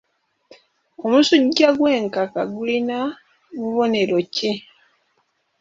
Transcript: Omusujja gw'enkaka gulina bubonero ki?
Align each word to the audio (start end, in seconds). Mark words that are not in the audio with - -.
Omusujja 1.05 1.67
gw'enkaka 1.77 2.41
gulina 2.53 2.99
bubonero 3.59 4.17
ki? 4.35 4.51